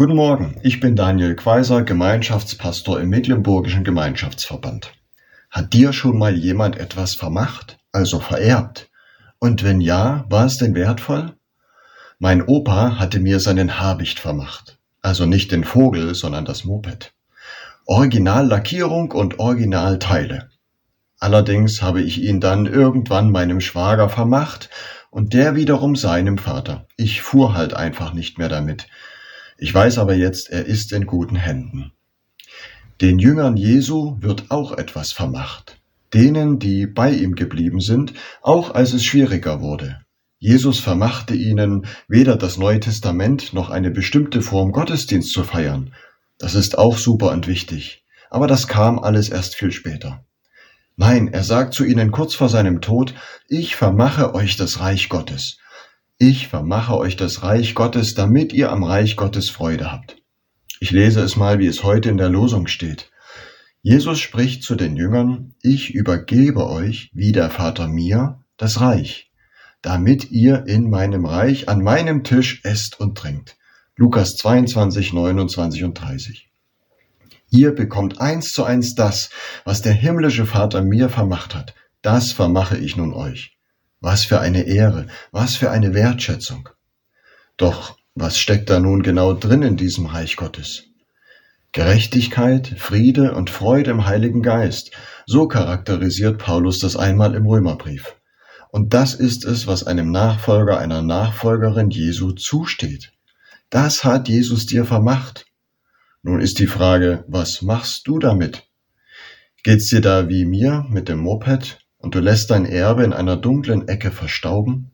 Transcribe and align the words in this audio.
Guten 0.00 0.16
Morgen, 0.16 0.56
ich 0.62 0.80
bin 0.80 0.96
Daniel 0.96 1.36
Quaiser, 1.36 1.82
Gemeinschaftspastor 1.82 2.98
im 3.00 3.10
Mecklenburgischen 3.10 3.84
Gemeinschaftsverband. 3.84 4.92
Hat 5.50 5.74
dir 5.74 5.92
schon 5.92 6.16
mal 6.16 6.34
jemand 6.34 6.78
etwas 6.78 7.14
vermacht, 7.14 7.78
also 7.92 8.18
vererbt? 8.18 8.88
Und 9.40 9.62
wenn 9.62 9.82
ja, 9.82 10.24
war 10.30 10.46
es 10.46 10.56
denn 10.56 10.74
wertvoll? 10.74 11.34
Mein 12.18 12.40
Opa 12.40 12.98
hatte 12.98 13.20
mir 13.20 13.40
seinen 13.40 13.78
Habicht 13.78 14.18
vermacht. 14.18 14.78
Also 15.02 15.26
nicht 15.26 15.52
den 15.52 15.64
Vogel, 15.64 16.14
sondern 16.14 16.46
das 16.46 16.64
Moped. 16.64 17.12
Originallackierung 17.84 19.12
und 19.12 19.38
Originalteile. 19.38 20.48
Allerdings 21.18 21.82
habe 21.82 22.00
ich 22.00 22.22
ihn 22.22 22.40
dann 22.40 22.64
irgendwann 22.64 23.30
meinem 23.30 23.60
Schwager 23.60 24.08
vermacht 24.08 24.70
und 25.10 25.34
der 25.34 25.56
wiederum 25.56 25.94
seinem 25.94 26.38
Vater. 26.38 26.86
Ich 26.96 27.20
fuhr 27.20 27.52
halt 27.52 27.74
einfach 27.74 28.14
nicht 28.14 28.38
mehr 28.38 28.48
damit. 28.48 28.86
Ich 29.62 29.74
weiß 29.74 29.98
aber 29.98 30.14
jetzt, 30.14 30.48
er 30.48 30.64
ist 30.64 30.90
in 30.90 31.04
guten 31.04 31.36
Händen. 31.36 31.92
Den 33.02 33.18
Jüngern 33.18 33.58
Jesu 33.58 34.16
wird 34.20 34.50
auch 34.50 34.72
etwas 34.72 35.12
vermacht. 35.12 35.78
Denen, 36.14 36.58
die 36.58 36.86
bei 36.86 37.10
ihm 37.12 37.34
geblieben 37.34 37.80
sind, 37.80 38.14
auch 38.40 38.74
als 38.74 38.94
es 38.94 39.04
schwieriger 39.04 39.60
wurde. 39.60 40.00
Jesus 40.38 40.80
vermachte 40.80 41.34
ihnen, 41.34 41.84
weder 42.08 42.36
das 42.36 42.56
Neue 42.56 42.80
Testament 42.80 43.52
noch 43.52 43.68
eine 43.68 43.90
bestimmte 43.90 44.40
Form 44.40 44.72
Gottesdienst 44.72 45.30
zu 45.30 45.44
feiern. 45.44 45.92
Das 46.38 46.54
ist 46.54 46.78
auch 46.78 46.96
super 46.96 47.30
und 47.30 47.46
wichtig. 47.46 48.02
Aber 48.30 48.46
das 48.46 48.66
kam 48.66 48.98
alles 48.98 49.28
erst 49.28 49.56
viel 49.56 49.72
später. 49.72 50.24
Nein, 50.96 51.28
er 51.28 51.44
sagt 51.44 51.74
zu 51.74 51.84
ihnen 51.84 52.12
kurz 52.12 52.34
vor 52.34 52.48
seinem 52.48 52.80
Tod, 52.80 53.12
ich 53.46 53.76
vermache 53.76 54.34
euch 54.34 54.56
das 54.56 54.80
Reich 54.80 55.10
Gottes. 55.10 55.58
Ich 56.22 56.48
vermache 56.48 56.98
euch 56.98 57.16
das 57.16 57.42
Reich 57.42 57.74
Gottes, 57.74 58.12
damit 58.12 58.52
ihr 58.52 58.70
am 58.70 58.84
Reich 58.84 59.16
Gottes 59.16 59.48
Freude 59.48 59.90
habt. 59.90 60.18
Ich 60.78 60.90
lese 60.90 61.22
es 61.22 61.34
mal, 61.34 61.58
wie 61.58 61.66
es 61.66 61.82
heute 61.82 62.10
in 62.10 62.18
der 62.18 62.28
Losung 62.28 62.66
steht. 62.66 63.10
Jesus 63.80 64.20
spricht 64.20 64.62
zu 64.62 64.74
den 64.74 64.96
Jüngern, 64.96 65.54
ich 65.62 65.94
übergebe 65.94 66.68
euch, 66.68 67.10
wie 67.14 67.32
der 67.32 67.48
Vater 67.48 67.88
mir, 67.88 68.44
das 68.58 68.82
Reich, 68.82 69.32
damit 69.80 70.30
ihr 70.30 70.66
in 70.66 70.90
meinem 70.90 71.24
Reich 71.24 71.70
an 71.70 71.82
meinem 71.82 72.22
Tisch 72.22 72.60
esst 72.64 73.00
und 73.00 73.16
trinkt. 73.16 73.56
Lukas 73.96 74.36
22, 74.36 75.14
29 75.14 75.84
und 75.84 75.94
30. 75.94 76.50
Ihr 77.48 77.74
bekommt 77.74 78.20
eins 78.20 78.52
zu 78.52 78.64
eins 78.64 78.94
das, 78.94 79.30
was 79.64 79.80
der 79.80 79.94
himmlische 79.94 80.44
Vater 80.44 80.82
mir 80.82 81.08
vermacht 81.08 81.54
hat. 81.54 81.74
Das 82.02 82.32
vermache 82.32 82.76
ich 82.76 82.94
nun 82.98 83.14
euch. 83.14 83.56
Was 84.00 84.24
für 84.24 84.40
eine 84.40 84.62
Ehre, 84.62 85.06
was 85.30 85.56
für 85.56 85.70
eine 85.70 85.92
Wertschätzung. 85.92 86.68
Doch 87.56 87.98
was 88.14 88.38
steckt 88.38 88.70
da 88.70 88.80
nun 88.80 89.02
genau 89.02 89.34
drin 89.34 89.62
in 89.62 89.76
diesem 89.76 90.06
Reich 90.06 90.36
Gottes? 90.36 90.84
Gerechtigkeit, 91.72 92.66
Friede 92.78 93.34
und 93.34 93.50
Freude 93.50 93.90
im 93.90 94.06
Heiligen 94.06 94.42
Geist, 94.42 94.90
so 95.26 95.46
charakterisiert 95.46 96.38
Paulus 96.38 96.80
das 96.80 96.96
einmal 96.96 97.34
im 97.34 97.46
Römerbrief. 97.46 98.16
Und 98.70 98.94
das 98.94 99.14
ist 99.14 99.44
es, 99.44 99.66
was 99.66 99.84
einem 99.84 100.10
Nachfolger, 100.10 100.78
einer 100.78 101.02
Nachfolgerin 101.02 101.90
Jesu 101.90 102.32
zusteht. 102.32 103.12
Das 103.68 104.02
hat 104.02 104.28
Jesus 104.28 104.66
dir 104.66 104.84
vermacht. 104.84 105.46
Nun 106.22 106.40
ist 106.40 106.58
die 106.58 106.66
Frage, 106.66 107.24
was 107.28 107.62
machst 107.62 108.08
du 108.08 108.18
damit? 108.18 108.66
Geht's 109.62 109.88
dir 109.88 110.00
da 110.00 110.28
wie 110.28 110.44
mir 110.44 110.86
mit 110.88 111.08
dem 111.08 111.18
Moped 111.18 111.79
und 112.00 112.14
du 112.14 112.20
lässt 112.20 112.50
dein 112.50 112.64
Erbe 112.64 113.04
in 113.04 113.12
einer 113.12 113.36
dunklen 113.36 113.88
Ecke 113.88 114.10
verstauben? 114.10 114.90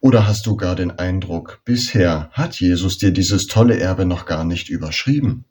Oder 0.00 0.26
hast 0.26 0.46
du 0.46 0.56
gar 0.56 0.76
den 0.76 0.92
Eindruck, 0.98 1.60
bisher 1.64 2.30
hat 2.32 2.60
Jesus 2.60 2.98
dir 2.98 3.10
dieses 3.10 3.46
tolle 3.46 3.78
Erbe 3.80 4.04
noch 4.04 4.26
gar 4.26 4.44
nicht 4.44 4.68
überschrieben? 4.68 5.46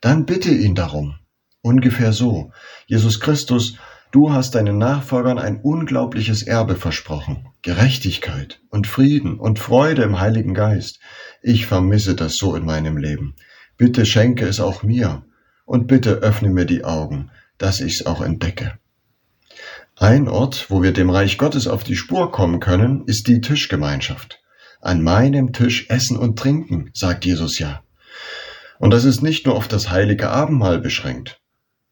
Dann 0.00 0.26
bitte 0.26 0.50
ihn 0.50 0.74
darum. 0.74 1.16
Ungefähr 1.62 2.12
so. 2.12 2.52
Jesus 2.86 3.20
Christus, 3.20 3.76
du 4.10 4.32
hast 4.32 4.54
deinen 4.54 4.76
Nachfolgern 4.76 5.38
ein 5.38 5.60
unglaubliches 5.60 6.42
Erbe 6.42 6.76
versprochen. 6.76 7.48
Gerechtigkeit 7.62 8.60
und 8.68 8.86
Frieden 8.86 9.38
und 9.38 9.58
Freude 9.58 10.02
im 10.02 10.20
Heiligen 10.20 10.52
Geist. 10.52 10.98
Ich 11.40 11.66
vermisse 11.66 12.14
das 12.14 12.36
so 12.36 12.54
in 12.54 12.66
meinem 12.66 12.98
Leben. 12.98 13.36
Bitte 13.78 14.04
schenke 14.04 14.44
es 14.46 14.60
auch 14.60 14.82
mir. 14.82 15.24
Und 15.64 15.86
bitte 15.86 16.16
öffne 16.16 16.50
mir 16.50 16.66
die 16.66 16.84
Augen, 16.84 17.30
dass 17.56 17.80
ich's 17.80 18.04
auch 18.04 18.20
entdecke. 18.20 18.78
Ein 19.96 20.26
Ort, 20.26 20.66
wo 20.70 20.82
wir 20.82 20.92
dem 20.92 21.08
Reich 21.08 21.38
Gottes 21.38 21.68
auf 21.68 21.84
die 21.84 21.94
Spur 21.94 22.32
kommen 22.32 22.58
können, 22.58 23.04
ist 23.06 23.28
die 23.28 23.40
Tischgemeinschaft. 23.40 24.42
An 24.80 25.04
meinem 25.04 25.52
Tisch 25.52 25.86
essen 25.88 26.16
und 26.16 26.36
trinken, 26.36 26.90
sagt 26.94 27.24
Jesus 27.24 27.60
ja. 27.60 27.84
Und 28.80 28.90
das 28.90 29.04
ist 29.04 29.22
nicht 29.22 29.46
nur 29.46 29.54
auf 29.54 29.68
das 29.68 29.90
heilige 29.90 30.30
Abendmahl 30.30 30.80
beschränkt. 30.80 31.40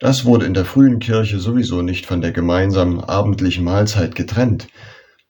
Das 0.00 0.24
wurde 0.24 0.46
in 0.46 0.54
der 0.54 0.64
frühen 0.64 0.98
Kirche 0.98 1.38
sowieso 1.38 1.80
nicht 1.80 2.06
von 2.06 2.20
der 2.20 2.32
gemeinsamen 2.32 2.98
abendlichen 2.98 3.62
Mahlzeit 3.62 4.16
getrennt. 4.16 4.66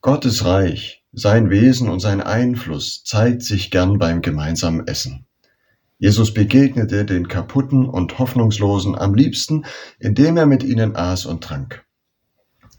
Gottes 0.00 0.46
Reich, 0.46 1.04
sein 1.12 1.50
Wesen 1.50 1.90
und 1.90 2.00
sein 2.00 2.22
Einfluss 2.22 3.04
zeigt 3.04 3.42
sich 3.42 3.70
gern 3.70 3.98
beim 3.98 4.22
gemeinsamen 4.22 4.86
Essen. 4.86 5.26
Jesus 5.98 6.32
begegnete 6.32 7.04
den 7.04 7.28
Kaputten 7.28 7.86
und 7.86 8.18
Hoffnungslosen 8.18 8.96
am 8.96 9.14
liebsten, 9.14 9.66
indem 9.98 10.38
er 10.38 10.46
mit 10.46 10.62
ihnen 10.62 10.96
aß 10.96 11.26
und 11.26 11.44
trank. 11.44 11.84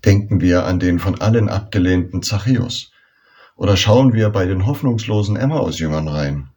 Denken 0.05 0.41
wir 0.41 0.65
an 0.65 0.79
den 0.79 0.99
von 0.99 1.21
allen 1.21 1.49
abgelehnten 1.49 2.21
Zachäus. 2.23 2.91
Oder 3.55 3.77
schauen 3.77 4.13
wir 4.13 4.29
bei 4.29 4.45
den 4.45 4.65
hoffnungslosen 4.65 5.35
Emmaus-Jüngern 5.37 6.07
rein. 6.07 6.49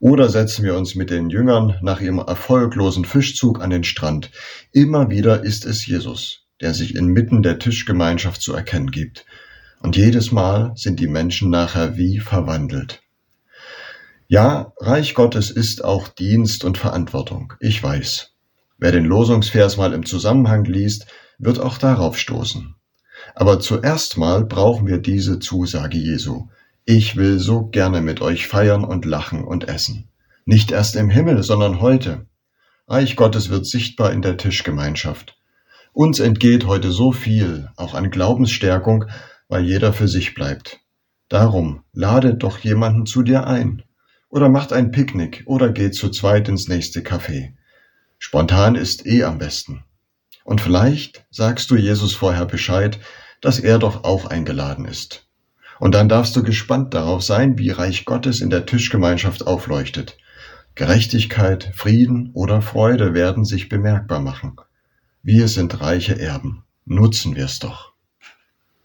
Oder 0.00 0.28
setzen 0.28 0.64
wir 0.64 0.74
uns 0.76 0.96
mit 0.96 1.10
den 1.10 1.30
Jüngern 1.30 1.78
nach 1.80 2.00
ihrem 2.00 2.18
erfolglosen 2.18 3.04
Fischzug 3.04 3.62
an 3.62 3.70
den 3.70 3.84
Strand. 3.84 4.32
Immer 4.72 5.10
wieder 5.10 5.44
ist 5.44 5.64
es 5.64 5.86
Jesus, 5.86 6.44
der 6.60 6.74
sich 6.74 6.96
inmitten 6.96 7.42
der 7.42 7.60
Tischgemeinschaft 7.60 8.42
zu 8.42 8.52
erkennen 8.52 8.90
gibt. 8.90 9.26
Und 9.80 9.96
jedes 9.96 10.32
Mal 10.32 10.72
sind 10.74 10.98
die 10.98 11.06
Menschen 11.06 11.50
nachher 11.50 11.96
wie 11.96 12.18
verwandelt. 12.18 13.02
Ja, 14.26 14.72
Reich 14.80 15.14
Gottes 15.14 15.50
ist 15.50 15.84
auch 15.84 16.08
Dienst 16.08 16.64
und 16.64 16.78
Verantwortung. 16.78 17.52
Ich 17.60 17.82
weiß. 17.82 18.32
Wer 18.78 18.90
den 18.90 19.04
Losungsvers 19.04 19.76
mal 19.76 19.92
im 19.92 20.06
Zusammenhang 20.06 20.64
liest, 20.64 21.06
wird 21.42 21.60
auch 21.60 21.76
darauf 21.76 22.16
stoßen. 22.16 22.76
Aber 23.34 23.60
zuerst 23.60 24.16
mal 24.16 24.44
brauchen 24.44 24.86
wir 24.86 24.98
diese 24.98 25.38
Zusage 25.40 25.98
Jesu. 25.98 26.48
Ich 26.84 27.16
will 27.16 27.38
so 27.38 27.66
gerne 27.66 28.00
mit 28.00 28.20
euch 28.20 28.46
feiern 28.46 28.84
und 28.84 29.04
lachen 29.04 29.44
und 29.44 29.68
essen. 29.68 30.08
Nicht 30.44 30.70
erst 30.70 30.96
im 30.96 31.10
Himmel, 31.10 31.42
sondern 31.42 31.80
heute. 31.80 32.26
Reich 32.88 33.16
Gottes 33.16 33.50
wird 33.50 33.66
sichtbar 33.66 34.12
in 34.12 34.22
der 34.22 34.36
Tischgemeinschaft. 34.36 35.36
Uns 35.92 36.20
entgeht 36.20 36.66
heute 36.66 36.90
so 36.90 37.12
viel, 37.12 37.68
auch 37.76 37.94
an 37.94 38.10
Glaubensstärkung, 38.10 39.04
weil 39.48 39.64
jeder 39.64 39.92
für 39.92 40.08
sich 40.08 40.34
bleibt. 40.34 40.80
Darum 41.28 41.82
lade 41.92 42.34
doch 42.34 42.58
jemanden 42.58 43.04
zu 43.04 43.22
dir 43.22 43.46
ein. 43.46 43.82
Oder 44.28 44.48
macht 44.48 44.72
ein 44.72 44.90
Picknick 44.90 45.42
oder 45.46 45.70
geht 45.70 45.94
zu 45.94 46.08
zweit 46.08 46.48
ins 46.48 46.68
nächste 46.68 47.00
Café. 47.00 47.52
Spontan 48.18 48.76
ist 48.76 49.06
eh 49.06 49.24
am 49.24 49.38
besten. 49.38 49.84
Und 50.44 50.60
vielleicht 50.60 51.24
sagst 51.30 51.70
du 51.70 51.76
Jesus 51.76 52.14
vorher 52.14 52.46
Bescheid, 52.46 52.98
dass 53.40 53.58
er 53.58 53.78
doch 53.78 54.04
auch 54.04 54.26
eingeladen 54.26 54.84
ist. 54.84 55.26
Und 55.78 55.94
dann 55.94 56.08
darfst 56.08 56.36
du 56.36 56.42
gespannt 56.42 56.94
darauf 56.94 57.22
sein, 57.22 57.58
wie 57.58 57.70
Reich 57.70 58.04
Gottes 58.04 58.40
in 58.40 58.50
der 58.50 58.66
Tischgemeinschaft 58.66 59.46
aufleuchtet. 59.46 60.16
Gerechtigkeit, 60.74 61.72
Frieden 61.74 62.30
oder 62.34 62.62
Freude 62.62 63.14
werden 63.14 63.44
sich 63.44 63.68
bemerkbar 63.68 64.20
machen. 64.20 64.56
Wir 65.22 65.48
sind 65.48 65.80
reiche 65.80 66.18
Erben. 66.18 66.64
Nutzen 66.84 67.36
wir 67.36 67.44
es 67.44 67.58
doch. 67.58 67.91